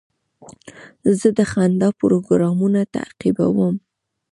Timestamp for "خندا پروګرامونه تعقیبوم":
1.51-3.75